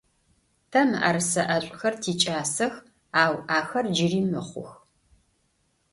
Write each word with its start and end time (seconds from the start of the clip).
Тэ 0.71 0.79
мыӏэрысэ 0.89 1.41
ӏэшӏухэр 1.47 1.93
тикӏасэх, 2.01 2.73
ау 3.21 3.35
ахэр 3.57 3.85
джыри 3.93 4.19
мыхъух. 4.31 4.69